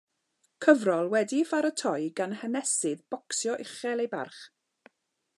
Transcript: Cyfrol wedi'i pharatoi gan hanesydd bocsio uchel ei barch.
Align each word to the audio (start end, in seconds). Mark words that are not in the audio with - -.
Cyfrol 0.65 1.09
wedi'i 1.15 1.41
pharatoi 1.49 2.07
gan 2.19 2.33
hanesydd 2.39 3.03
bocsio 3.15 3.57
uchel 3.65 4.03
ei 4.05 4.09
barch. 4.15 4.41